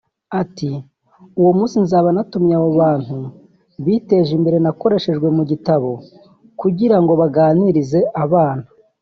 [0.41, 0.69] Ati
[1.39, 3.17] “Uwo munsi nzaba natumiye abo bantu
[3.85, 5.89] biteje imbere nakoreshejwe mu gitabo
[6.61, 8.65] kugira ngo baganirize abana